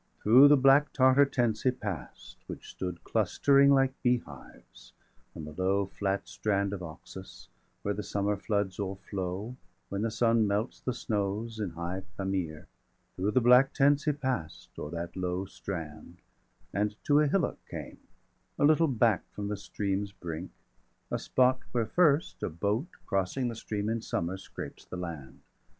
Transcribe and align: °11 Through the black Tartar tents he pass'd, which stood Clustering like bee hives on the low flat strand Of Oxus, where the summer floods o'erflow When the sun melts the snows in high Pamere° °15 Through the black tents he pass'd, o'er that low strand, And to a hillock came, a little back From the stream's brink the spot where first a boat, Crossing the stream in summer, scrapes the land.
°11 0.21 0.23
Through 0.23 0.47
the 0.47 0.57
black 0.57 0.91
Tartar 0.93 1.25
tents 1.27 1.61
he 1.61 1.69
pass'd, 1.69 2.37
which 2.47 2.71
stood 2.71 3.03
Clustering 3.03 3.69
like 3.69 3.93
bee 4.01 4.17
hives 4.17 4.93
on 5.35 5.45
the 5.45 5.51
low 5.55 5.85
flat 5.85 6.27
strand 6.27 6.73
Of 6.73 6.81
Oxus, 6.81 7.49
where 7.83 7.93
the 7.93 8.01
summer 8.01 8.35
floods 8.35 8.79
o'erflow 8.79 9.55
When 9.89 10.01
the 10.01 10.09
sun 10.09 10.47
melts 10.47 10.79
the 10.79 10.95
snows 10.95 11.59
in 11.59 11.69
high 11.69 12.01
Pamere° 12.17 12.49
°15 12.61 12.65
Through 13.15 13.29
the 13.29 13.41
black 13.41 13.73
tents 13.73 14.05
he 14.05 14.11
pass'd, 14.11 14.69
o'er 14.79 14.89
that 14.89 15.15
low 15.15 15.45
strand, 15.45 16.17
And 16.73 16.95
to 17.03 17.19
a 17.19 17.27
hillock 17.27 17.63
came, 17.69 17.99
a 18.57 18.65
little 18.65 18.87
back 18.87 19.23
From 19.35 19.49
the 19.49 19.55
stream's 19.55 20.11
brink 20.13 20.49
the 21.11 21.19
spot 21.19 21.59
where 21.73 21.85
first 21.85 22.41
a 22.41 22.49
boat, 22.49 22.87
Crossing 23.05 23.49
the 23.49 23.53
stream 23.55 23.87
in 23.87 24.01
summer, 24.01 24.37
scrapes 24.37 24.83
the 24.83 24.97
land. 24.97 25.41